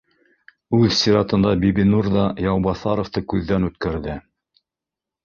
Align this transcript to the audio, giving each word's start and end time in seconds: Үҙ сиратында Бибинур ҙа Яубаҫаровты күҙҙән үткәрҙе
Үҙ 0.77 0.85
сиратында 0.99 1.51
Бибинур 1.63 2.09
ҙа 2.13 2.23
Яубаҫаровты 2.45 3.23
күҙҙән 3.35 3.69
үткәрҙе 3.69 4.17